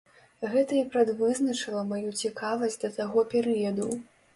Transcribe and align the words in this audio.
Гэта 0.53 0.79
і 0.79 0.85
прадвызначыла 0.95 1.85
маю 1.93 2.17
цікавасць 2.25 2.83
да 2.87 2.95
таго 3.01 3.31
перыяду. 3.37 3.97